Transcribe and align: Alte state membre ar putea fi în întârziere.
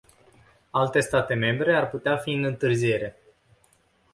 Alte 0.71 0.99
state 1.01 1.33
membre 1.35 1.75
ar 1.75 1.89
putea 1.89 2.17
fi 2.17 2.31
în 2.31 2.43
întârziere. 2.43 3.17